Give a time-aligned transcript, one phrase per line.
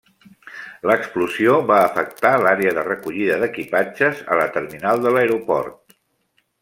[0.91, 5.99] L'explosió va afectar l'àrea de recollida d'equipatges a la terminal de l'aeroport.